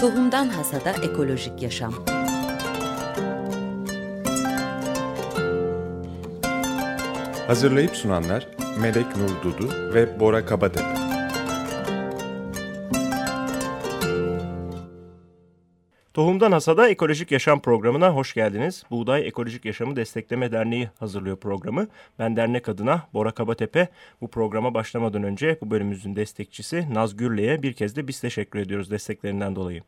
[0.00, 1.94] Tohumdan Hasada Ekolojik Yaşam
[7.46, 8.48] Hazırlayıp sunanlar
[8.80, 11.05] Melek Nur Dudu ve Bora Kabatepe.
[16.16, 18.84] Tohumdan Hasada Ekolojik Yaşam programına hoş geldiniz.
[18.90, 21.88] Buğday Ekolojik Yaşamı Destekleme Derneği hazırlıyor programı.
[22.18, 23.88] Ben dernek adına Bora Kabatepe.
[24.20, 28.90] Bu programa başlamadan önce bu bölümümüzün destekçisi Naz Gürle'ye bir kez de biz teşekkür ediyoruz
[28.90, 29.82] desteklerinden dolayı.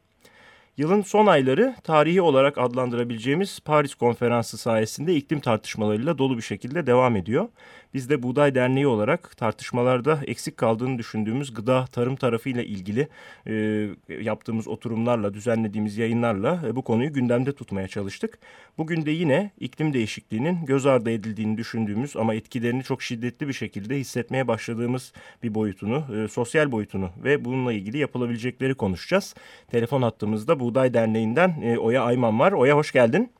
[0.77, 7.17] Yılın son ayları tarihi olarak adlandırabileceğimiz Paris Konferansı sayesinde iklim tartışmalarıyla dolu bir şekilde devam
[7.17, 7.48] ediyor.
[7.95, 13.09] Biz de Buğday Derneği olarak tartışmalarda eksik kaldığını düşündüğümüz gıda tarım tarafıyla ilgili
[13.47, 13.87] e,
[14.20, 18.38] yaptığımız oturumlarla, düzenlediğimiz yayınlarla e, bu konuyu gündemde tutmaya çalıştık.
[18.78, 23.97] Bugün de yine iklim değişikliğinin göz ardı edildiğini düşündüğümüz ama etkilerini çok şiddetli bir şekilde
[23.97, 29.34] hissetmeye başladığımız bir boyutunu, e, sosyal boyutunu ve bununla ilgili yapılabilecekleri konuşacağız.
[29.70, 32.52] Telefon hattımızda Buğday Derneği'nden e, Oya Ayman var.
[32.52, 33.30] Oya hoş geldin.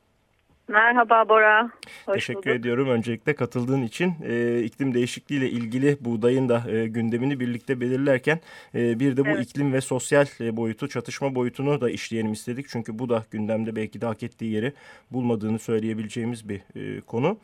[0.69, 1.71] Merhaba Bora.
[2.05, 2.59] Hoş Teşekkür bulduk.
[2.59, 4.15] ediyorum öncelikle katıldığın için.
[4.23, 8.39] E, iklim değişikliğiyle ilgili buğdayın da e, gündemini birlikte belirlerken
[8.75, 9.45] e, bir de bu evet.
[9.45, 12.69] iklim ve sosyal e, boyutu, çatışma boyutunu da işleyelim istedik.
[12.69, 14.73] Çünkü bu da gündemde belki de hak ettiği yeri
[15.11, 17.37] bulmadığını söyleyebileceğimiz bir e, konu.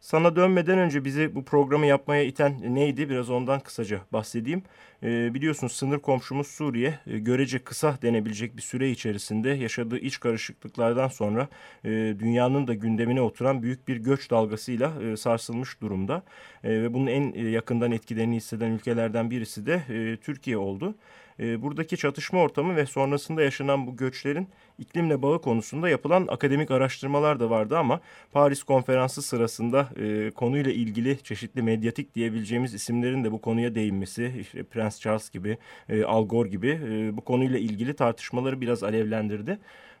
[0.00, 3.10] Sana dönmeden önce bizi bu programı yapmaya iten neydi?
[3.10, 4.62] Biraz ondan kısaca bahsedeyim.
[5.02, 11.08] E, biliyorsunuz sınır komşumuz Suriye e, görece kısa denebilecek bir süre içerisinde yaşadığı iç karışıklıklardan
[11.08, 11.48] sonra
[11.84, 16.22] e, dünyanın da gündemine oturan büyük bir göç dalgasıyla e, sarsılmış durumda.
[16.64, 20.94] E, ve bunun en e, yakından etkilerini hisseden ülkelerden birisi de e, Türkiye oldu.
[21.40, 24.48] E, buradaki çatışma ortamı ve sonrasında yaşanan bu göçlerin
[24.78, 28.00] iklimle bağı konusunda yapılan akademik araştırmalar da vardı ama
[28.32, 34.62] Paris konferansı sırasında e, konuyla ilgili çeşitli medyatik diyebileceğimiz isimlerin de bu konuya değinmesi, işte
[34.62, 39.58] Prens Charles gibi, e, Al Gore gibi e, bu konuyla ilgili tartışmaları biraz alevlendirdi.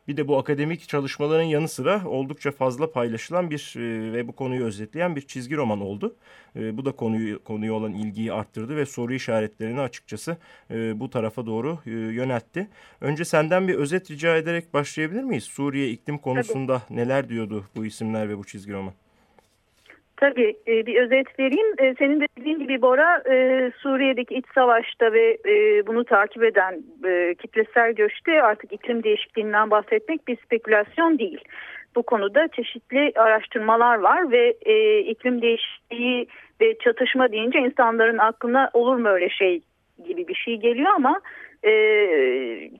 [0.08, 4.64] Bir de bu akademik çalışmaların yanı sıra oldukça fazla paylaşılan bir e, ve bu konuyu
[4.64, 6.16] özetleyen bir çizgi roman oldu.
[6.56, 10.36] E, bu da konuyu konuya olan ilgiyi arttırdı ve soru işaretlerini açıkçası
[10.70, 12.68] e, bu tarafa doğru e, yöneltti.
[13.00, 15.44] Önce senden bir özet rica ederek başlayabilir miyiz?
[15.44, 16.98] Suriye iklim konusunda Tabii.
[16.98, 18.94] neler diyordu bu isimler ve bu çizgi roman?
[20.20, 21.66] Tabii e, bir özet vereyim.
[21.78, 25.38] E, senin de dediğin gibi Bora e, Suriye'deki iç savaşta ve
[25.86, 26.82] bunu takip eden
[27.42, 31.40] kitlesel göçte artık iklim değişikliğinden bahsetmek bir spekülasyon değil.
[31.96, 34.52] Bu konuda çeşitli araştırmalar var ve
[35.00, 36.26] iklim değişikliği
[36.60, 39.60] ve çatışma deyince insanların aklına olur mu öyle şey
[40.06, 41.20] gibi bir şey geliyor ama
[41.64, 41.72] e,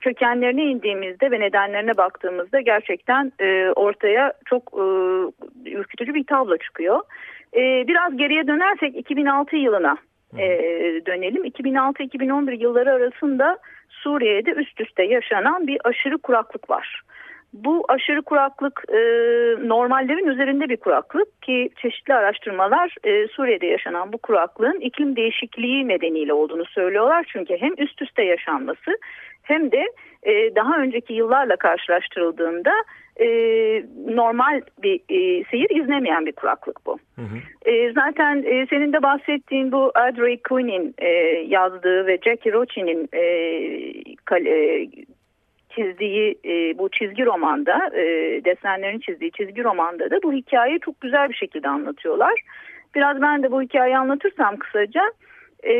[0.01, 4.83] kökenlerine indiğimizde ve nedenlerine baktığımızda gerçekten e, ortaya çok e,
[5.69, 6.99] ürkütücü bir tablo çıkıyor.
[7.55, 9.97] E, biraz geriye dönersek 2006 yılına
[10.37, 10.47] e,
[11.05, 11.45] dönelim.
[11.45, 13.57] 2006-2011 yılları arasında
[13.89, 17.01] Suriye'de üst üste yaşanan bir aşırı kuraklık var.
[17.53, 18.99] Bu aşırı kuraklık e,
[19.67, 26.33] normallerin üzerinde bir kuraklık ki çeşitli araştırmalar e, Suriye'de yaşanan bu kuraklığın iklim değişikliği nedeniyle
[26.33, 27.25] olduğunu söylüyorlar.
[27.33, 28.97] Çünkü hem üst üste yaşanması
[29.43, 29.85] hem de
[30.23, 32.71] e, daha önceki yıllarla karşılaştırıldığında
[33.19, 33.27] e,
[34.07, 36.99] normal bir e, seyir izlemeyen bir kuraklık bu.
[37.15, 37.69] Hı hı.
[37.71, 41.07] E, zaten e, senin de bahsettiğin bu Audrey Quinn'in e,
[41.47, 43.21] yazdığı ve Jackie Rochi'nin e,
[44.49, 44.87] e,
[45.75, 48.03] çizdiği e, bu çizgi romanda, e,
[48.45, 52.41] desenlerin çizdiği çizgi romanda da bu hikayeyi çok güzel bir şekilde anlatıyorlar.
[52.95, 55.11] Biraz ben de bu hikayeyi anlatırsam kısaca.
[55.63, 55.73] E,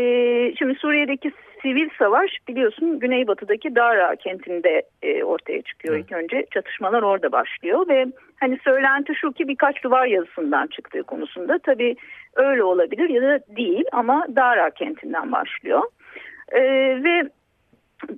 [0.55, 1.31] şimdi Suriye'deki
[1.61, 6.05] sivil savaş biliyorsun güneybatıdaki Dara kentinde e, ortaya çıkıyor evet.
[6.05, 6.45] ilk önce.
[6.53, 8.05] Çatışmalar orada başlıyor ve
[8.39, 11.95] hani söylenti şu ki birkaç duvar yazısından çıktığı konusunda tabii
[12.35, 15.81] öyle olabilir ya da değil ama Dara kentinden başlıyor.
[16.51, 16.61] E,
[17.03, 17.29] ve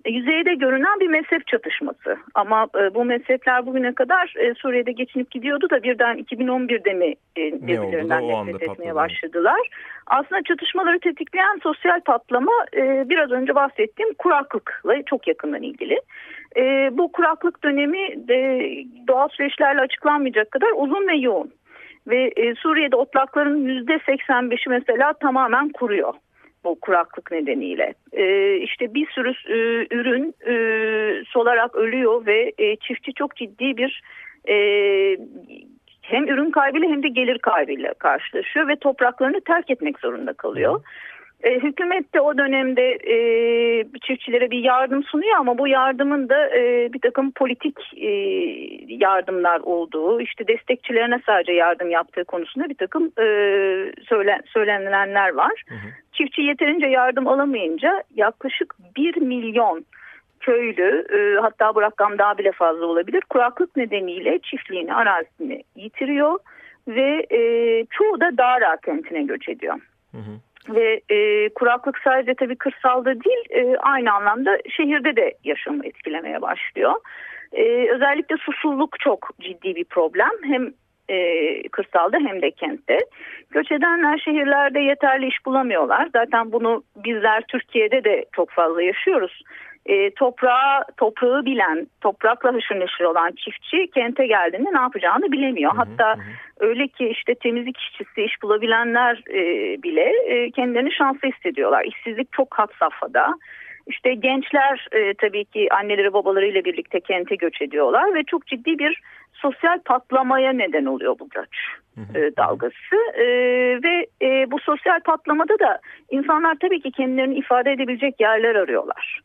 [0.06, 2.18] yüzeyde görünen bir mezhep çatışması.
[2.34, 7.42] Ama e, bu mezhepler bugüne kadar e, Suriye'de geçinip gidiyordu da birden 2011'de mi e,
[7.68, 8.96] birbirlerinden nefret etmeye patladı.
[8.96, 9.60] başladılar.
[10.08, 16.00] Aslında çatışmaları tetikleyen sosyal patlama e, biraz önce bahsettiğim kuraklıkla çok yakından ilgili.
[16.58, 18.70] E, bu kuraklık dönemi de
[19.08, 21.52] doğal süreçlerle açıklanmayacak kadar uzun ve yoğun.
[22.08, 26.14] Ve e, Suriye'de otlakların %85'i mesela tamamen kuruyor
[26.64, 27.94] bu kuraklık nedeniyle.
[28.12, 30.56] E, işte bir sürü e, ürün e,
[31.26, 34.02] solarak ölüyor ve e, çiftçi çok ciddi bir
[34.50, 34.56] e,
[36.02, 40.82] hem ürün kaybıyla hem de gelir kaybıyla karşılaşıyor ve topraklarını terk etmek zorunda kalıyor.
[41.44, 43.16] E, hükümet de o dönemde e,
[44.08, 48.10] çiftçilere bir yardım sunuyor ama bu yardımın da e, bir takım politik e,
[48.88, 53.26] yardımlar olduğu, işte destekçilerine sadece yardım yaptığı konusunda bir takım e,
[54.10, 55.64] söyle, söylenilenler var.
[55.70, 55.88] Hı hı.
[56.14, 59.86] Çiftçi yeterince yardım alamayınca yaklaşık 1 milyon
[60.40, 66.40] köylü e, hatta bu rakam daha bile fazla olabilir kuraklık nedeniyle çiftliğini arazisini yitiriyor
[66.88, 67.40] ve e,
[67.90, 69.76] çoğu da Dara kentine göç ediyor.
[70.12, 70.53] Hı hı.
[70.70, 76.94] Ve e, kuraklık sadece tabii kırsalda değil e, aynı anlamda şehirde de yaşamı etkilemeye başlıyor.
[77.52, 80.32] E, özellikle susuzluk çok ciddi bir problem.
[80.44, 80.74] Hem
[81.10, 83.00] e, kırsalda hem de kentte.
[83.52, 86.10] Göç edenler şehirlerde yeterli iş bulamıyorlar.
[86.14, 89.42] Zaten bunu bizler Türkiye'de de çok fazla yaşıyoruz.
[89.86, 95.72] E, toprağı, toprağı bilen, toprakla haşır neşir olan çiftçi kente geldiğinde ne yapacağını bilemiyor.
[95.72, 96.20] Hı hı, Hatta hı.
[96.60, 99.42] öyle ki işte temizlik işçisi, iş bulabilenler e,
[99.84, 101.86] bile e, kendilerini şanslı hissediyorlar.
[101.86, 103.34] İşsizlik çok hat safhada.
[103.88, 109.02] İşte gençler e, tabii ki anneleri babalarıyla birlikte kente göç ediyorlar ve çok ciddi bir
[109.34, 111.58] sosyal patlamaya neden oluyor bu göç
[112.16, 113.26] e, dalgası e,
[113.84, 115.80] ve e, bu sosyal patlamada da
[116.12, 119.22] insanlar tabii ki kendilerini ifade edebilecek yerler arıyorlar.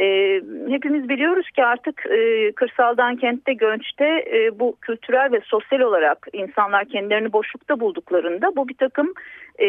[0.00, 6.26] E, hepimiz biliyoruz ki artık e, kırsaldan kentte göçte e, bu kültürel ve sosyal olarak
[6.32, 9.12] insanlar kendilerini boşlukta bulduklarında bu bir takım
[9.58, 9.66] e,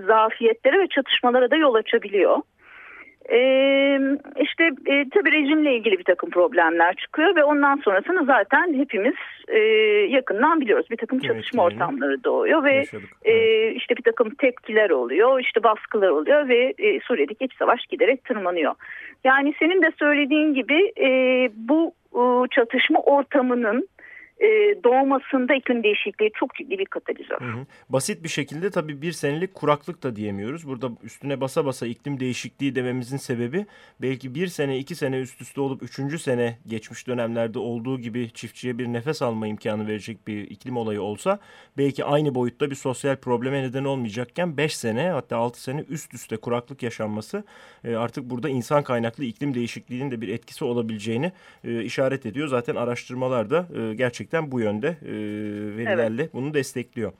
[0.00, 2.38] zafiyetlere ve çatışmalara da yol açabiliyor.
[3.30, 4.00] Ee,
[4.40, 9.14] işte e, tabii rejimle ilgili bir takım problemler çıkıyor ve ondan sonrasını zaten hepimiz
[9.48, 9.58] e,
[10.10, 10.86] yakından biliyoruz.
[10.90, 12.84] Bir takım çatışma evet, ortamları doğuyor ve
[13.24, 18.24] e, işte bir takım tepkiler oluyor, işte baskılar oluyor ve e, Suriye'deki iç savaş giderek
[18.24, 18.74] tırmanıyor.
[19.24, 21.08] Yani senin de söylediğin gibi e,
[21.54, 23.88] bu e, çatışma ortamının
[24.40, 24.46] e,
[24.84, 27.40] doğmasında iklim değişikliği çok ciddi bir katalizör.
[27.40, 27.66] Hı hı.
[27.88, 30.66] Basit bir şekilde tabii bir senelik kuraklık da diyemiyoruz.
[30.66, 33.66] Burada üstüne basa basa iklim değişikliği dememizin sebebi
[34.02, 38.78] belki bir sene iki sene üst üste olup üçüncü sene geçmiş dönemlerde olduğu gibi çiftçiye
[38.78, 41.38] bir nefes alma imkanı verecek bir iklim olayı olsa
[41.78, 46.36] belki aynı boyutta bir sosyal probleme neden olmayacakken beş sene hatta altı sene üst üste
[46.36, 47.44] kuraklık yaşanması
[47.84, 51.32] e, artık burada insan kaynaklı iklim değişikliğinin de bir etkisi olabileceğini
[51.64, 52.48] e, işaret ediyor.
[52.48, 55.12] Zaten araştırmalar da e, gerçekten gerçekten bu yönde e,
[55.76, 56.34] verilerle evet.
[56.34, 57.12] bunu destekliyor.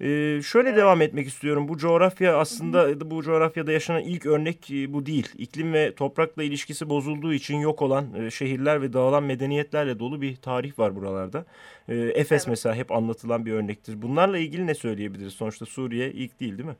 [0.00, 0.78] Ee, şöyle evet.
[0.78, 1.68] devam etmek istiyorum.
[1.68, 5.28] Bu coğrafya aslında bu coğrafyada yaşanan ilk örnek e, bu değil.
[5.38, 10.36] İklim ve toprakla ilişkisi bozulduğu için yok olan e, şehirler ve dağılan medeniyetlerle dolu bir
[10.36, 11.44] tarih var buralarda.
[11.88, 12.48] Ee, Efes evet.
[12.48, 14.02] mesela hep anlatılan bir örnektir.
[14.02, 15.32] Bunlarla ilgili ne söyleyebiliriz?
[15.32, 16.76] Sonuçta Suriye ilk değil değil mi?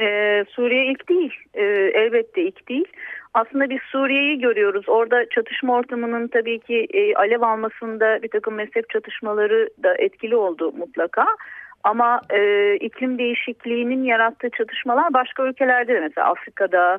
[0.00, 1.32] Ee, Suriye ilk değil.
[1.54, 1.62] Ee,
[1.94, 2.86] elbette ilk değil.
[3.36, 4.88] Aslında biz Suriye'yi görüyoruz.
[4.88, 10.72] Orada çatışma ortamının tabii ki e, alev almasında bir takım mezhep çatışmaları da etkili oldu
[10.72, 11.26] mutlaka.
[11.84, 16.98] Ama e, iklim değişikliğinin yarattığı çatışmalar başka ülkelerde de mesela Afrika'da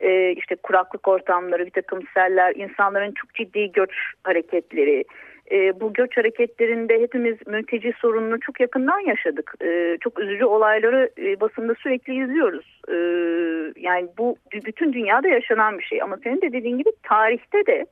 [0.00, 3.92] e, işte kuraklık ortamları, bir takım seller, insanların çok ciddi göç
[4.24, 5.04] hareketleri,
[5.50, 9.54] e, bu göç hareketlerinde hepimiz mülteci sorununu çok yakından yaşadık.
[9.64, 12.80] E, çok üzücü olayları e, basında sürekli izliyoruz.
[12.88, 12.96] E,
[13.80, 16.02] yani bu bütün dünyada yaşanan bir şey.
[16.02, 17.86] Ama senin de dediğin gibi tarihte de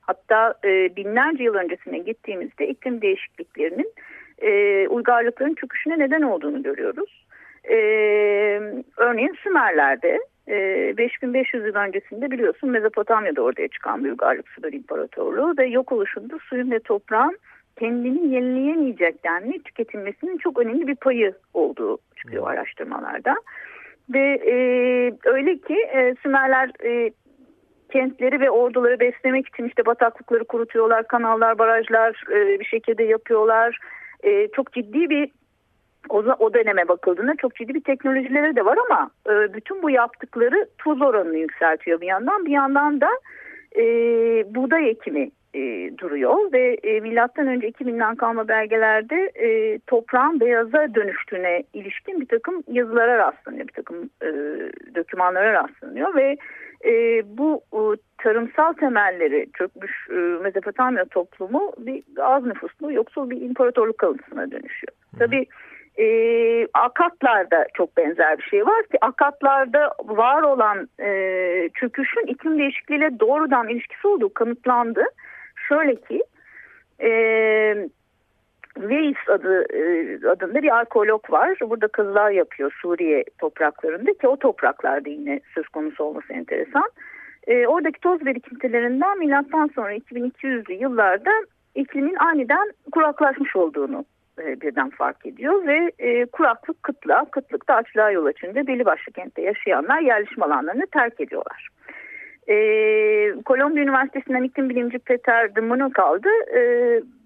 [0.00, 3.92] hatta e, binlerce yıl öncesine gittiğimizde iklim değişikliklerinin
[4.38, 7.26] e, uygarlıkların çöküşüne neden olduğunu görüyoruz.
[7.64, 7.76] E,
[8.96, 15.66] örneğin Sümerler'de 5500 ee, yıl öncesinde biliyorsun Mezopotamya'da ortaya çıkan bir uygarlık Sümer İmparatorluğu ve
[15.66, 17.38] yok oluşunda suyun ve toprağın
[17.78, 22.50] kendini yenileyemeyecek denli tüketilmesinin çok önemli bir payı olduğu çıkıyor hmm.
[22.50, 23.34] araştırmalarda.
[24.14, 24.54] Ve e,
[25.24, 27.10] öyle ki e, Sümerler e,
[27.92, 33.78] kentleri ve orduları beslemek için işte bataklıkları kurutuyorlar, kanallar, barajlar e, bir şekilde yapıyorlar.
[34.22, 35.30] E, çok ciddi bir
[36.08, 40.68] o, o döneme bakıldığında çok ciddi bir teknolojileri de var ama e, bütün bu yaptıkları
[40.78, 42.46] tuz oranını yükseltiyor bir yandan.
[42.46, 43.08] Bir yandan da
[43.76, 43.84] e,
[44.54, 51.62] buğday ekimi e, duruyor ve e, milattan önce 2000'den kalma belgelerde e, toprağın beyaza dönüştüğüne
[51.74, 54.28] ilişkin bir takım yazılara rastlanıyor, bir takım e,
[54.94, 56.36] dokümanlara rastlanıyor ve
[56.84, 57.80] e, bu e,
[58.18, 64.92] tarımsal temelleri çökmüş e, Mezopotamya toplumu bir az nüfuslu yoksul bir imparatorluk kalıntısına dönüşüyor.
[65.18, 65.46] Tabii
[65.98, 66.06] e,
[66.74, 71.08] akatlarda çok benzer bir şey var ki akatlarda var olan e,
[71.74, 75.04] çöküşün iklim değişikliğiyle doğrudan ilişkisi olduğu kanıtlandı.
[75.68, 76.22] Şöyle ki
[77.00, 77.10] e,
[78.74, 81.58] Weiss adı, e, adında bir arkeolog var.
[81.60, 86.90] Burada kızlar yapıyor Suriye topraklarında ki o topraklarda yine söz konusu olması enteresan.
[87.46, 91.30] E, oradaki toz birikintilerinden milattan sonra 2200'lü yıllarda
[91.74, 94.04] iklimin aniden kuraklaşmış olduğunu
[94.38, 99.12] e, birden fark ediyor ve e, kuraklık kıtlığa, kıtlık da açlığa yol açınca belli başlı
[99.12, 101.68] kentte yaşayanlar yerleşim alanlarını terk ediyorlar.
[102.48, 102.56] E,
[103.44, 106.60] Kolombiya Üniversitesi'nden iklim bilimci Peter de kaldı e,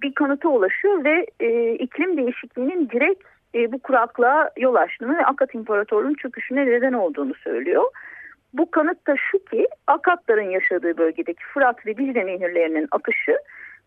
[0.02, 3.22] bir kanıta ulaşıyor ve e, iklim değişikliğinin direkt
[3.54, 7.84] e, bu kuraklığa yol açtığını ve Akat İmparatorluğu'nun çöküşüne neden olduğunu söylüyor.
[8.52, 13.38] Bu kanıt da şu ki Akatların yaşadığı bölgedeki Fırat ve Dicle nehirlerinin akışı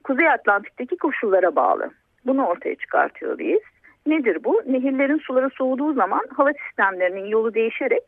[0.04, 1.92] Kuzey Atlantik'teki koşullara bağlı.
[2.26, 3.60] Bunu ortaya çıkartıyor biz.
[4.08, 4.62] Nedir bu?
[4.66, 8.04] Nehirlerin suları soğuduğu zaman hava sistemlerinin yolu değişerek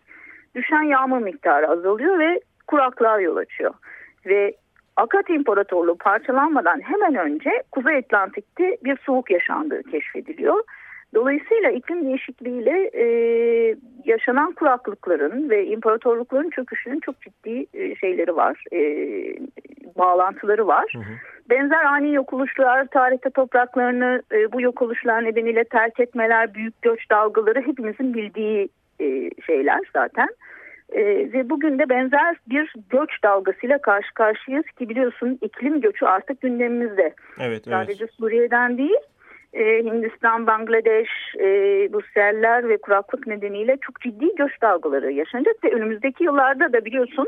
[0.56, 3.74] düşen yağmur miktarı azalıyor ve kuraklığa yol açıyor.
[4.26, 4.56] Ve
[4.96, 10.64] Akat İmparatorluğu parçalanmadan hemen önce Kuzey Atlantik'te bir soğuk yaşandığı keşfediliyor.
[11.16, 13.06] Dolayısıyla iklim değişikliğiyle e,
[14.06, 18.80] yaşanan kuraklıkların ve imparatorlukların çöküşünün çok ciddi e, şeyleri var, e,
[19.98, 20.94] bağlantıları var.
[20.96, 21.14] Hı hı.
[21.50, 27.10] Benzer ani yok oluşlar, tarihte topraklarını e, bu yok oluşlar nedeniyle terk etmeler, büyük göç
[27.10, 30.28] dalgaları hepimizin bildiği e, şeyler zaten.
[30.90, 36.42] E, ve bugün de benzer bir göç dalgasıyla karşı karşıyayız ki biliyorsun iklim göçü artık
[36.42, 37.14] gündemimizde.
[37.40, 38.14] Evet, Sadece evet.
[38.14, 39.00] Suriye'den değil
[39.54, 41.46] e, Hindistan, Bangladeş, e,
[41.94, 47.28] bu seller ve kuraklık nedeniyle çok ciddi göç dalgaları yaşanacak ve önümüzdeki yıllarda da biliyorsun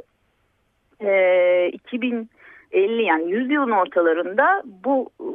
[1.01, 5.27] e, 2050 yani 100 yılın ortalarında bu e,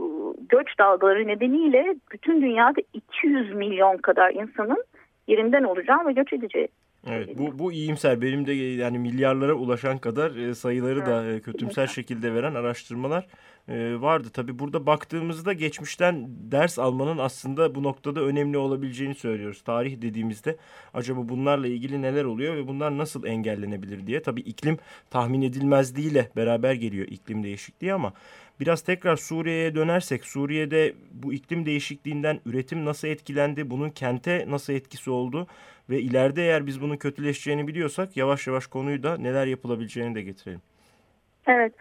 [0.49, 4.85] göç dalgaları nedeniyle bütün dünyada 200 milyon kadar insanın
[5.27, 6.69] yerinden olacağı ve göç edeceği
[7.07, 11.87] Evet bu, bu iyimser benim de yani milyarlara ulaşan kadar e, sayıları da e, kötümser
[11.87, 13.27] şekilde veren araştırmalar
[13.69, 14.29] e, vardı.
[14.33, 19.63] Tabi burada baktığımızda geçmişten ders almanın aslında bu noktada önemli olabileceğini söylüyoruz.
[19.63, 20.57] Tarih dediğimizde
[20.95, 24.23] acaba bunlarla ilgili neler oluyor ve bunlar nasıl engellenebilir diye.
[24.23, 24.79] Tabi iklim
[25.11, 28.13] tahmin edilmezliğiyle beraber geliyor iklim değişikliği ama
[28.61, 35.11] biraz tekrar Suriye'ye dönersek Suriye'de bu iklim değişikliğinden üretim nasıl etkilendi, bunun kente nasıl etkisi
[35.11, 35.47] oldu
[35.91, 40.61] ve ileride eğer biz bunun kötüleşeceğini biliyorsak yavaş yavaş konuyu da neler yapılabileceğini de getirelim.
[41.47, 41.73] Evet.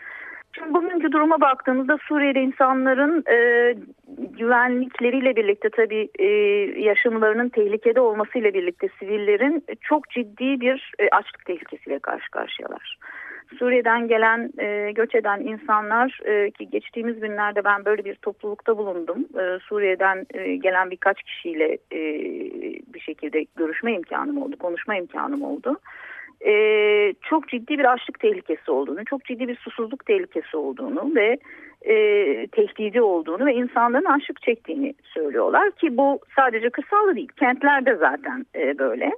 [0.56, 3.38] Şimdi bugünkü duruma baktığımızda Suriye'de insanların e,
[4.18, 6.26] güvenlikleriyle birlikte tabii e,
[6.80, 12.98] yaşamlarının tehlikede olmasıyla birlikte sivillerin çok ciddi bir e, açlık tehlikesiyle karşı karşıyalar.
[13.60, 19.26] Suriye'den gelen, e, göç eden insanlar e, ki geçtiğimiz günlerde ben böyle bir toplulukta bulundum.
[19.40, 22.00] E, Suriye'den e, gelen birkaç kişiyle e,
[22.94, 25.80] bir şekilde görüşme imkanım oldu, konuşma imkanım oldu
[26.46, 26.54] e,
[27.22, 31.38] çok ciddi bir açlık tehlikesi olduğunu, çok ciddi bir susuzluk tehlikesi olduğunu ve
[31.82, 31.96] e,
[32.48, 38.78] tehdidi olduğunu ve insanların açlık çektiğini söylüyorlar ki bu sadece kırsalda değil, kentlerde zaten e,
[38.78, 39.12] böyle.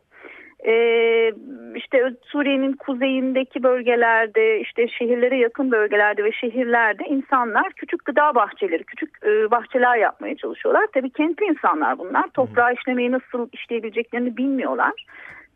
[0.67, 1.31] Ee,
[1.75, 9.09] işte Suriye'nin kuzeyindeki bölgelerde işte şehirlere yakın bölgelerde ve şehirlerde insanlar küçük gıda bahçeleri küçük
[9.25, 10.87] e, bahçeler yapmaya çalışıyorlar.
[10.93, 15.05] Tabii kentli insanlar bunlar toprağı işlemeyi nasıl işleyebileceklerini bilmiyorlar.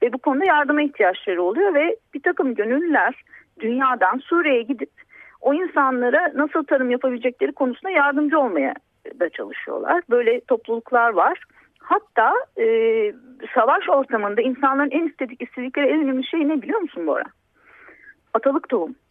[0.03, 3.23] Ve bu konuda yardıma ihtiyaçları oluyor ve bir takım gönüllüler
[3.59, 4.89] dünyadan Suriye'ye gidip
[5.41, 8.73] o insanlara nasıl tarım yapabilecekleri konusunda yardımcı olmaya
[9.19, 10.03] da çalışıyorlar.
[10.09, 11.43] Böyle topluluklar var.
[11.79, 12.65] Hatta e,
[13.53, 17.23] savaş ortamında insanların en istedik istedikleri en önemli şey ne biliyor musun Bora?
[18.33, 18.95] Atalık tohum.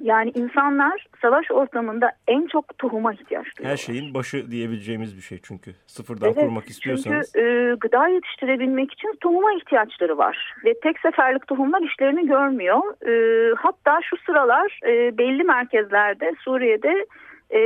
[0.00, 3.72] Yani insanlar savaş ortamında en çok tohuma ihtiyaç duyuyorlar.
[3.72, 5.74] Her şeyin başı diyebileceğimiz bir şey çünkü.
[5.86, 7.32] Sıfırdan evet, kurmak istiyorsanız.
[7.34, 10.54] Çünkü e, gıda yetiştirebilmek için tohuma ihtiyaçları var.
[10.64, 12.78] Ve tek seferlik tohumlar işlerini görmüyor.
[13.08, 17.06] E, hatta şu sıralar e, belli merkezlerde Suriye'de
[17.50, 17.60] e,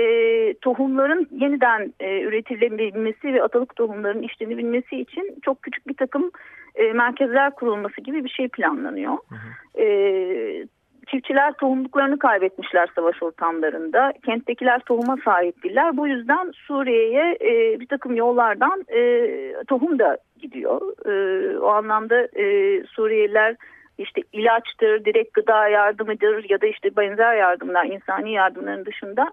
[0.54, 6.30] tohumların yeniden e, üretilebilmesi ve atalık tohumların işlenebilmesi için çok küçük bir takım
[6.74, 9.12] e, merkezler kurulması gibi bir şey planlanıyor.
[9.12, 9.82] Hı hı.
[9.82, 10.66] E,
[11.10, 14.12] Çiftçiler tohumluklarını kaybetmişler savaş ortamlarında.
[14.24, 15.96] Kenttekiler tohuma sahip değiller.
[15.96, 19.30] Bu yüzden Suriye'ye e, bir takım yollardan e,
[19.68, 20.80] tohum da gidiyor.
[21.06, 22.44] E, o anlamda e,
[22.84, 23.56] Suriyeliler
[23.98, 29.32] işte ilaçtır, direkt gıda yardımıdır ya da işte benzer yardımlar, insani yardımların dışında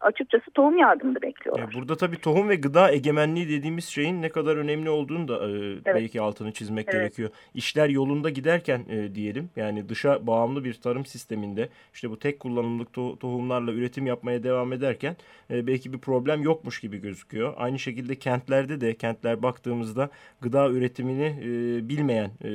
[0.00, 1.70] açıkçası tohum yardımı bekliyorlar.
[1.74, 5.82] Burada tabii tohum ve gıda egemenliği dediğimiz şeyin ne kadar önemli olduğunu da e, evet.
[5.86, 6.94] belki altını çizmek evet.
[6.94, 7.30] gerekiyor.
[7.54, 12.92] İşler yolunda giderken e, diyelim yani dışa bağımlı bir tarım sisteminde işte bu tek kullanımlık
[12.92, 15.16] to tohumlarla üretim yapmaya devam ederken
[15.50, 17.54] e, belki bir problem yokmuş gibi gözüküyor.
[17.56, 22.48] Aynı şekilde kentlerde de kentler baktığımızda gıda üretimini e, bilmeyen e,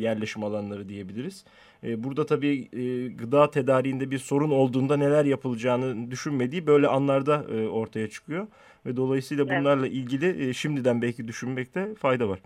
[0.00, 1.44] yerleşim alanları diyebiliriz.
[1.84, 7.68] E, burada tabii e, gıda tedariğinde bir sorun olduğunda neler yapılacağını düşünmediği böyle anlarda e,
[7.68, 8.46] ortaya çıkıyor.
[8.86, 9.96] Ve dolayısıyla bunlarla evet.
[9.96, 12.38] ilgili e, şimdiden belki düşünmekte fayda var.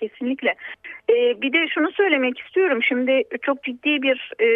[0.00, 0.54] Kesinlikle.
[1.10, 2.82] Ee, bir de şunu söylemek istiyorum.
[2.82, 4.48] Şimdi çok ciddi bir e,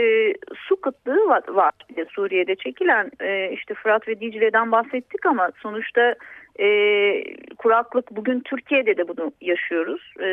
[0.56, 3.10] su kıtlığı var, var bir de Suriye'de çekilen.
[3.20, 6.14] E, işte Fırat ve Dicle'den bahsettik ama sonuçta
[6.60, 6.66] e,
[7.58, 10.12] kuraklık bugün Türkiye'de de bunu yaşıyoruz.
[10.20, 10.26] E,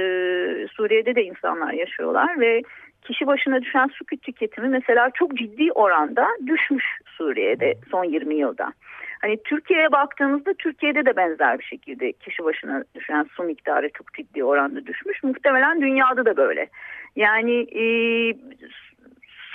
[0.67, 2.61] Suriye'de de insanlar yaşıyorlar ve
[3.01, 6.85] kişi başına düşen su tüketimi mesela çok ciddi oranda düşmüş
[7.17, 8.73] Suriye'de son 20 yılda.
[9.21, 14.43] Hani Türkiye'ye baktığımızda Türkiye'de de benzer bir şekilde kişi başına düşen su miktarı çok ciddi
[14.43, 15.23] oranda düşmüş.
[15.23, 16.67] Muhtemelen dünyada da böyle.
[17.15, 17.85] Yani e,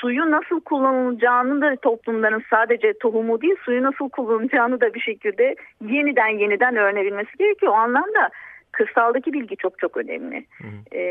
[0.01, 6.39] suyu nasıl kullanılacağını da toplumların sadece tohumu değil suyu nasıl kullanılacağını da bir şekilde yeniden
[6.39, 7.73] yeniden öğrenebilmesi gerekiyor.
[7.73, 8.31] O anlamda
[8.73, 10.47] kırsaldaki bilgi çok çok önemli.
[10.59, 10.97] Hı.
[10.97, 11.03] Ee,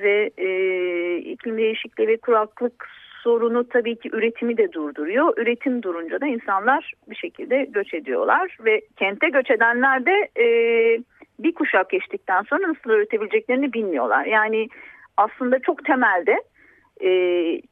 [0.00, 0.45] ve e,
[1.46, 2.88] iklim değişikliği ve kuraklık
[3.22, 5.34] sorunu tabii ki üretimi de durduruyor.
[5.36, 10.46] Üretim durunca da insanlar bir şekilde göç ediyorlar ve kente göç edenler de e,
[11.38, 14.24] bir kuşak geçtikten sonra nasıl üretebileceklerini bilmiyorlar.
[14.24, 14.68] Yani
[15.16, 16.42] aslında çok temelde
[17.00, 17.10] e,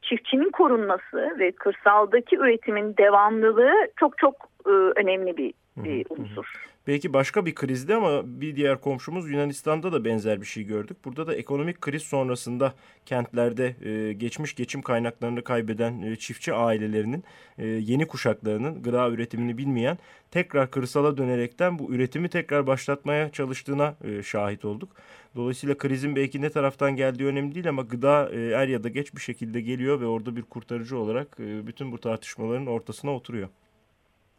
[0.02, 4.34] çiftçinin korunması ve kırsaldaki üretimin devamlılığı çok çok
[4.66, 6.73] e, önemli bir, bir unsur.
[6.86, 10.96] Belki başka bir krizde ama bir diğer komşumuz Yunanistan'da da benzer bir şey gördük.
[11.04, 12.74] Burada da ekonomik kriz sonrasında
[13.06, 17.24] kentlerde e, geçmiş geçim kaynaklarını kaybeden e, çiftçi ailelerinin
[17.58, 19.98] e, yeni kuşaklarının gıda üretimini bilmeyen
[20.30, 24.96] tekrar kırsala dönerekten bu üretimi tekrar başlatmaya çalıştığına şahit olduk.
[25.36, 29.20] Dolayısıyla krizin belki ne taraftan geldiği önemli değil ama gıda er ya da geç bir
[29.20, 33.48] şekilde geliyor ve orada bir kurtarıcı olarak bütün bu tartışmaların ortasına oturuyor.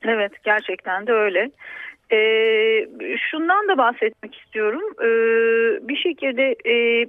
[0.07, 1.51] Evet gerçekten de öyle.
[2.11, 2.87] Ee,
[3.31, 4.81] şundan da bahsetmek istiyorum.
[5.01, 7.05] Ee, bir şekilde e,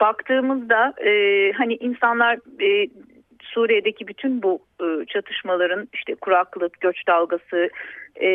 [0.00, 2.88] baktığımızda e, hani insanlar e,
[3.42, 7.70] Suriye'deki bütün bu e, çatışmaların işte kuraklık, göç dalgası
[8.16, 8.28] e,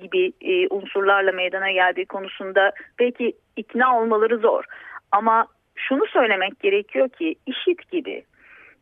[0.00, 4.64] gibi e, unsurlarla meydana geldiği konusunda belki ikna olmaları zor.
[5.12, 8.24] Ama şunu söylemek gerekiyor ki işit gibi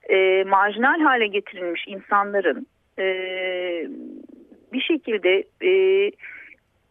[0.09, 2.67] e, marjinal hale getirilmiş insanların
[2.99, 3.07] e,
[4.73, 6.13] bir şekilde e,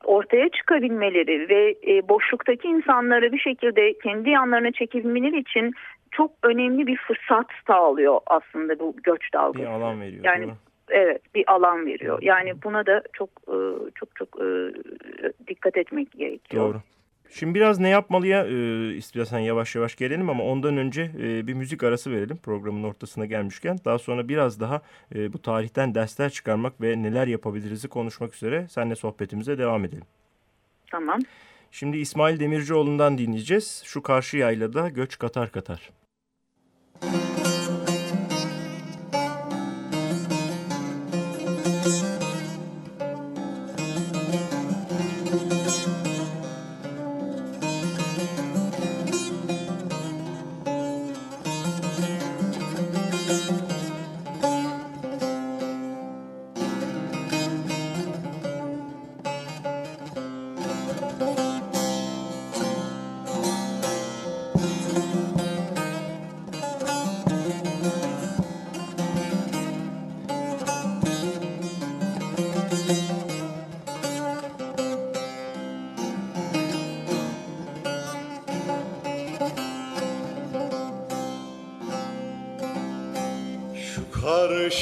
[0.04, 5.74] ortaya çıkabilmeleri ve e, boşluktaki insanları bir şekilde kendi yanlarına çekebilmeleri için
[6.12, 9.66] çok önemli bir fırsat sağlıyor aslında bu göç dalgası.
[9.66, 10.24] Bir alan veriyor.
[10.26, 10.48] Yani
[10.90, 12.20] evet bir alan veriyor.
[12.22, 13.56] Yani buna da çok e,
[13.96, 14.48] çok çok e,
[15.48, 16.74] dikkat etmek gerekiyor.
[16.74, 16.82] Doğru.
[17.34, 21.84] Şimdi biraz ne yapmalıya e, istiyorsan yavaş yavaş gelelim ama ondan önce e, bir müzik
[21.84, 23.80] arası verelim programın ortasına gelmişken.
[23.86, 24.82] Daha sonra biraz daha
[25.16, 30.06] e, bu tarihten dersler çıkarmak ve neler yapabiliriz'i konuşmak üzere seninle sohbetimize devam edelim.
[30.92, 31.20] Tamam.
[31.72, 33.82] Şimdi İsmail Demircioğlu'ndan dinleyeceğiz.
[33.86, 35.90] Şu karşı yaylada göç katar katar.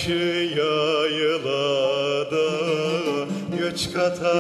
[0.10, 2.48] Karşı yaylada
[3.60, 4.39] göç katar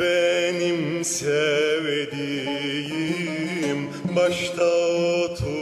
[0.00, 2.10] benim sevdiğim.
[4.16, 5.59] Başta oturur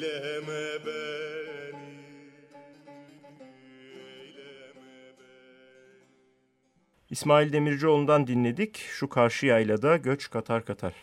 [0.00, 2.00] Eyleme beni
[3.96, 4.82] Eyleme
[5.18, 6.06] beni
[7.10, 8.76] İsmail Demircioğlu'ndan dinledik.
[8.76, 10.94] Şu karşı yaylada göç katar katar.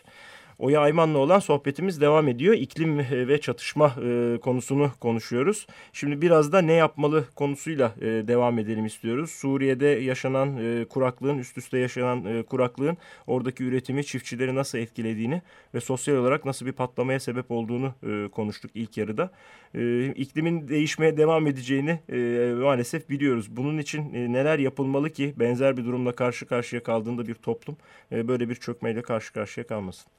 [0.58, 2.54] Oya Ayman'la olan sohbetimiz devam ediyor.
[2.54, 5.66] İklim ve çatışma e, konusunu konuşuyoruz.
[5.92, 9.30] Şimdi biraz da ne yapmalı konusuyla e, devam edelim istiyoruz.
[9.30, 15.42] Suriye'de yaşanan e, kuraklığın, üst üste yaşanan e, kuraklığın oradaki üretimi çiftçileri nasıl etkilediğini
[15.74, 19.30] ve sosyal olarak nasıl bir patlamaya sebep olduğunu e, konuştuk ilk yarıda.
[19.74, 22.18] E, iklimin değişmeye devam edeceğini e,
[22.54, 23.56] maalesef biliyoruz.
[23.56, 27.76] Bunun için e, neler yapılmalı ki benzer bir durumla karşı karşıya kaldığında bir toplum
[28.12, 30.17] e, böyle bir çökmeyle karşı karşıya kalmasın?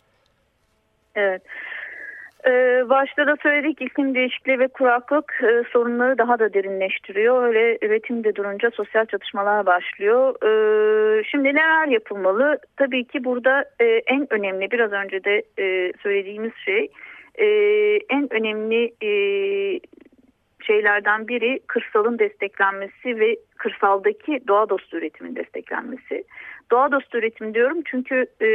[1.20, 1.42] Evet.
[2.48, 7.44] Ee, başta da söyledik iklim değişikliği ve kuraklık e, sorunları daha da derinleştiriyor.
[7.44, 10.36] Öyle üretim de durunca sosyal çatışmalar başlıyor.
[10.44, 12.60] Ee, şimdi neler yapılmalı?
[12.78, 16.92] Tabii ki burada e, en önemli biraz önce de e, söylediğimiz şey
[17.36, 17.46] e,
[18.10, 19.10] en önemli e,
[20.62, 26.24] şeylerden biri kırsalın desteklenmesi ve kırsaldaki doğa dostu üretimin desteklenmesi.
[26.72, 28.50] Doğa dostu üretim diyorum çünkü e,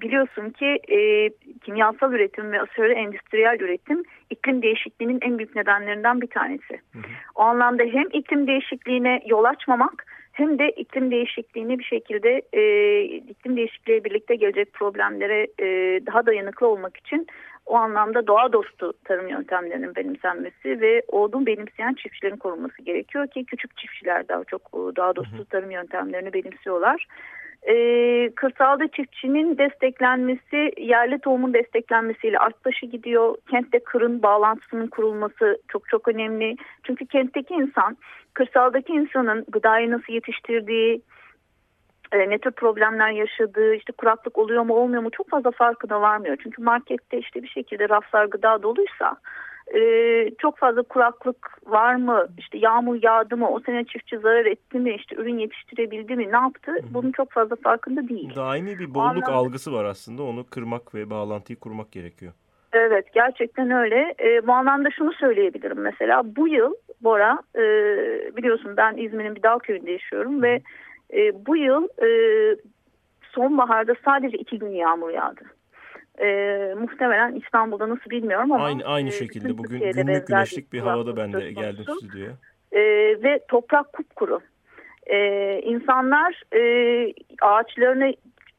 [0.00, 1.30] biliyorsun ki e,
[1.64, 6.74] kimyasal üretim ve aşırı endüstriyel üretim iklim değişikliğinin en büyük nedenlerinden bir tanesi.
[6.92, 7.02] Hı hı.
[7.34, 10.04] O anlamda hem iklim değişikliğine yol açmamak
[10.38, 15.66] hem de iklim değişikliğini bir şekilde e, iklim değişikliğiyle birlikte gelecek problemlere e,
[16.06, 17.26] daha dayanıklı olmak için
[17.68, 23.76] o anlamda doğa dostu tarım yöntemlerinin benimsenmesi ve odun benimseyen çiftçilerin korunması gerekiyor ki küçük
[23.76, 27.06] çiftçiler daha çok doğa dostu tarım yöntemlerini benimsiyorlar.
[27.62, 33.34] Ee, kırsalda çiftçinin desteklenmesi, yerli tohumun desteklenmesiyle artbaşı gidiyor.
[33.50, 36.56] Kentte kırın bağlantısının kurulması çok çok önemli.
[36.82, 37.96] Çünkü kentteki insan,
[38.34, 41.02] kırsaldaki insanın gıdayı nasıl yetiştirdiği,
[42.12, 46.36] e, ne tür problemler yaşadığı, işte kuraklık oluyor mu olmuyor mu çok fazla farkına varmıyor.
[46.42, 49.16] Çünkü markette işte bir şekilde raflar gıda doluysa
[49.74, 49.80] e,
[50.38, 54.94] çok fazla kuraklık var mı, işte yağmur yağdı mı, o sene çiftçi zarar etti mi,
[54.94, 58.34] işte ürün yetiştirebildi mi, ne yaptı bunun çok fazla farkında değil.
[58.36, 59.32] Daimi bir bolluk anlamda...
[59.32, 62.32] algısı var aslında onu kırmak ve bağlantıyı kurmak gerekiyor.
[62.72, 64.14] Evet gerçekten öyle.
[64.20, 67.62] E, bu anlamda şunu söyleyebilirim mesela bu yıl Bora e,
[68.36, 70.42] biliyorsun ben İzmir'in bir dağ köyünde yaşıyorum Hı.
[71.12, 72.08] E, bu yıl e,
[73.32, 75.40] sonbaharda sadece iki gün yağmur yağdı.
[76.20, 76.26] E,
[76.80, 78.64] muhtemelen İstanbul'da nasıl bilmiyorum ama.
[78.64, 82.32] Aynı, aynı e, şekilde bugün Türkiye'de günlük güneşlik bir havada ben de geldim stüdyoya.
[82.72, 82.80] E,
[83.22, 84.40] ve toprak kupkuru.
[85.06, 86.60] E, insanlar e,
[87.42, 88.14] ağaçlarını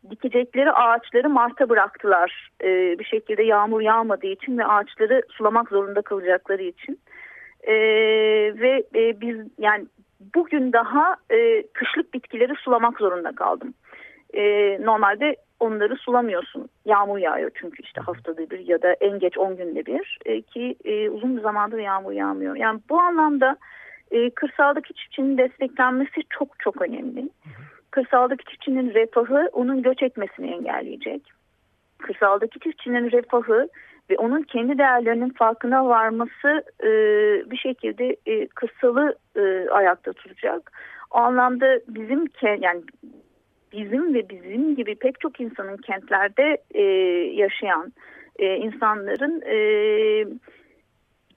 [0.09, 2.51] dikecekleri ağaçları Mart'a bıraktılar.
[2.63, 6.99] E, bir şekilde yağmur yağmadığı için ve ağaçları sulamak zorunda kalacakları için.
[7.63, 7.73] E,
[8.59, 9.85] ve e, biz yani
[10.35, 13.73] bugün daha e, kışlık bitkileri sulamak zorunda kaldım.
[14.33, 14.41] E,
[14.81, 16.69] normalde onları sulamıyorsun.
[16.85, 20.75] Yağmur yağıyor çünkü işte haftada bir ya da en geç 10 günde bir e, ki
[20.85, 22.55] e, uzun bir zamandır yağmur yağmıyor.
[22.55, 23.57] Yani bu anlamda
[24.11, 27.29] e, kırsaldaki çiftçinin desteklenmesi çok çok önemli.
[27.91, 31.21] Kırsaldaki çiftçinin refahı onun göç etmesini engelleyecek.
[31.97, 33.69] Kırsaldaki çiftçinin refahı
[34.09, 36.89] ve onun kendi değerlerinin farkına varması e,
[37.51, 40.71] bir şekilde e, kırsalı e, ayakta tutacak.
[41.11, 42.81] O anlamda bizim yani
[43.71, 46.83] bizim ve bizim gibi pek çok insanın kentlerde e,
[47.33, 47.93] yaşayan
[48.39, 49.57] e, insanların e,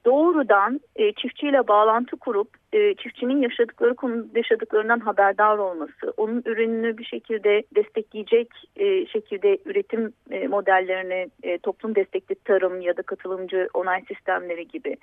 [0.07, 7.05] doğrudan e, çiftçiyle bağlantı kurup e, çiftçinin yaşadıkları konu yaşadıklarından haberdar olması, onun ürününü bir
[7.05, 14.03] şekilde destekleyecek e, şekilde üretim e, modellerini, e, toplum destekli tarım ya da katılımcı onay
[14.09, 14.97] sistemleri gibi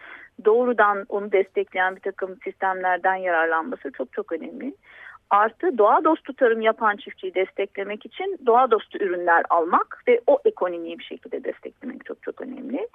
[0.46, 4.74] doğrudan onu destekleyen bir takım sistemlerden yararlanması çok çok önemli.
[5.30, 11.00] Artı doğa dostu tarım yapan çiftçiyi desteklemek için doğa dostu ürünler almak ve o ekonomiyi
[11.00, 12.88] bir şekilde desteklemek çok çok önemli.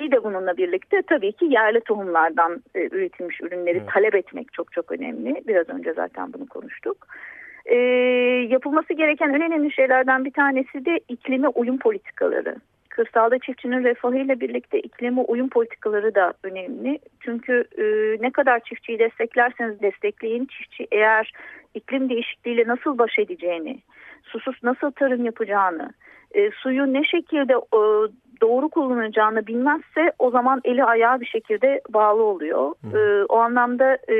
[0.00, 3.88] Bir de bununla birlikte tabii ki yerli tohumlardan e, üretilmiş ürünleri evet.
[3.92, 5.42] talep etmek çok çok önemli.
[5.46, 7.06] Biraz önce zaten bunu konuştuk.
[7.66, 7.76] E,
[8.48, 12.56] yapılması gereken en önemli şeylerden bir tanesi de iklime uyum politikaları.
[12.88, 16.98] Kırsalda çiftçinin refahıyla birlikte iklime uyum politikaları da önemli.
[17.20, 17.84] Çünkü e,
[18.22, 21.32] ne kadar çiftçiyi desteklerseniz destekleyin çiftçi eğer
[21.74, 23.78] iklim değişikliğiyle nasıl baş edeceğini,
[24.22, 25.92] susuz nasıl tarım yapacağını,
[26.34, 27.80] e, suyu ne şekilde e,
[28.44, 32.72] doğru kullanacağını bilmezse o zaman eli ayağı bir şekilde bağlı oluyor.
[32.94, 34.16] E, o anlamda e,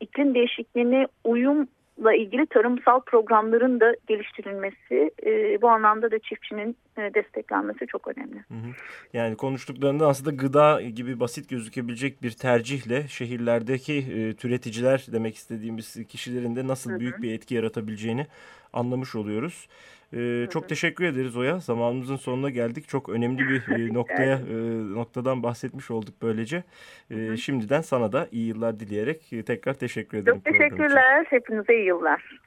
[0.00, 7.86] iklim değişikliğine uyumla ilgili tarımsal programların da geliştirilmesi e, bu anlamda da çiftçinin e, desteklenmesi
[7.86, 8.36] çok önemli.
[8.36, 8.70] Hı hı.
[9.12, 16.56] Yani konuştuklarında aslında gıda gibi basit gözükebilecek bir tercihle şehirlerdeki e, türeticiler demek istediğimiz kişilerin
[16.56, 17.00] de nasıl hı hı.
[17.00, 18.26] büyük bir etki yaratabileceğini
[18.72, 19.68] anlamış oluyoruz.
[20.16, 21.58] Ee, çok teşekkür ederiz Oya.
[21.58, 22.88] Zamanımızın sonuna geldik.
[22.88, 24.54] Çok önemli bir e, noktaya e,
[24.94, 26.62] noktadan bahsetmiş olduk böylece.
[27.10, 30.36] E, şimdiden sana da iyi yıllar dileyerek e, tekrar teşekkür ederim.
[30.36, 31.26] Çok teşekkürler.
[31.30, 32.43] Hepinize iyi yıllar.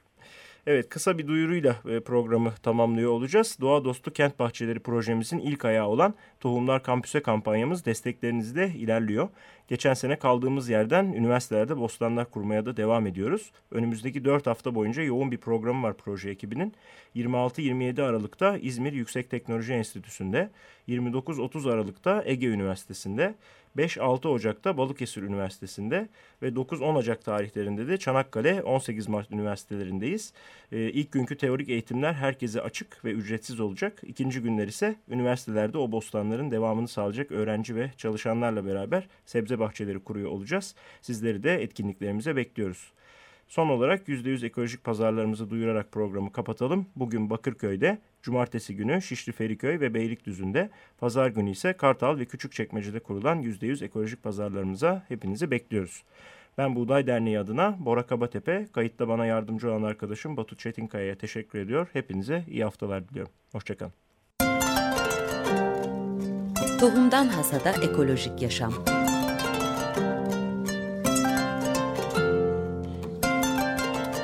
[0.70, 3.56] Evet kısa bir duyuruyla e, programı tamamlıyor olacağız.
[3.60, 9.28] Doğa Dostu Kent Bahçeleri projemizin ilk ayağı olan Tohumlar Kampüse kampanyamız desteklerinizle ilerliyor.
[9.68, 13.52] Geçen sene kaldığımız yerden üniversitelerde bostanlar kurmaya da devam ediyoruz.
[13.70, 16.74] Önümüzdeki 4 hafta boyunca yoğun bir programı var proje ekibinin.
[17.16, 20.50] 26-27 Aralık'ta İzmir Yüksek Teknoloji Enstitüsü'nde,
[20.88, 23.34] 29-30 Aralık'ta Ege Üniversitesi'nde,
[23.78, 26.08] 5-6 Ocak'ta Balıkesir Üniversitesi'nde
[26.42, 30.32] ve 9-10 Ocak tarihlerinde de Çanakkale 18 Mart Üniversitelerindeyiz.
[30.72, 34.00] Ee, ilk günkü teorik eğitimler herkese açık ve ücretsiz olacak.
[34.06, 40.30] İkinci günler ise üniversitelerde o bostanların devamını sağlayacak öğrenci ve çalışanlarla beraber sebze bahçeleri kuruyor
[40.30, 40.74] olacağız.
[41.00, 42.92] Sizleri de etkinliklerimize bekliyoruz.
[43.48, 46.86] Son olarak %100 ekolojik pazarlarımızı duyurarak programı kapatalım.
[46.96, 53.42] Bugün Bakırköy'de, cumartesi günü Şişli Feriköy ve Beylikdüzü'nde, pazar günü ise Kartal ve Küçükçekmece'de kurulan
[53.42, 56.02] %100 ekolojik pazarlarımıza hepinizi bekliyoruz.
[56.58, 61.86] Ben Buğday Derneği adına Bora Kabatepe, kayıtta bana yardımcı olan arkadaşım Batu Çetinkaya'ya teşekkür ediyor.
[61.92, 63.32] Hepinize iyi haftalar diliyorum.
[63.52, 63.92] Hoşçakalın.
[66.80, 68.72] Tohumdan Hasada Ekolojik Yaşam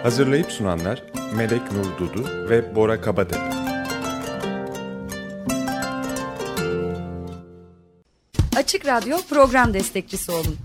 [0.04, 1.02] Hazırlayıp sunanlar
[1.36, 3.42] Melek Nur Dudu ve Bora Kabatepe.
[8.56, 10.56] Açık Radyo program destekçisi olun.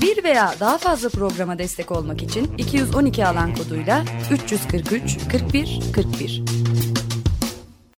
[0.00, 6.42] Bir veya daha fazla programa destek olmak için 212 alan koduyla 343 41 41